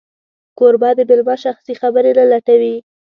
کوربه 0.59 0.89
د 0.97 0.99
مېلمه 1.09 1.35
شخصي 1.43 1.73
خبرې 1.81 2.11
نه 2.17 2.25
لټوي. 2.31 2.75